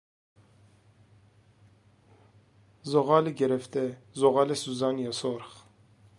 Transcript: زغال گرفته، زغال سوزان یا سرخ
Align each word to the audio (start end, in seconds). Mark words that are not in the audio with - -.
زغال 2.91 3.31
گرفته، 3.39 3.83
زغال 4.19 4.53
سوزان 4.53 4.97
یا 4.97 5.11
سرخ 5.11 5.49